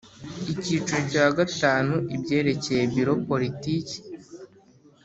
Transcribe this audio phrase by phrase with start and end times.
[0.51, 3.95] Icyiciro cya gatanu Ibyerekeye Biro Politiki